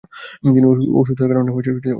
[0.45, 0.65] তিনি
[0.99, 1.89] অসুস্থতার কারণে মারা গেছেন।